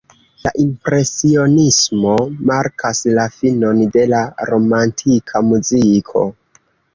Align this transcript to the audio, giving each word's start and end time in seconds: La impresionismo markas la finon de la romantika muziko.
La 0.45 0.51
impresionismo 0.61 2.13
markas 2.51 3.01
la 3.19 3.27
finon 3.35 3.83
de 3.99 4.07
la 4.15 4.23
romantika 4.53 5.45
muziko. 5.53 6.27